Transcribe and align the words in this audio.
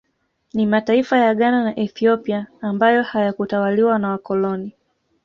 Ni 0.53 0.65
mataifa 0.65 1.17
ya 1.17 1.35
Ghana 1.35 1.63
na 1.63 1.79
Ethiopia 1.79 2.47
ambayo 2.61 3.03
hayakutawaliwa 3.03 3.99
na 3.99 4.09
wakoloni 4.09 4.75